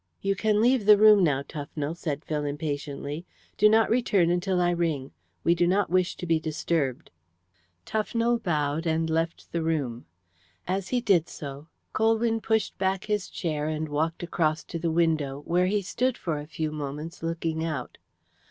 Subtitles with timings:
[0.19, 3.23] "You can leave the room now, Tufnell," said Phil impatiently.
[3.55, 5.11] "Do not return until I ring.
[5.43, 7.11] We do not wish to be disturbed."
[7.85, 10.07] Tufnell bowed and left the room.
[10.67, 15.43] As he did so Colwyn pushed back his chair and walked across to the window,
[15.45, 17.99] where he stood for a few moments looking out.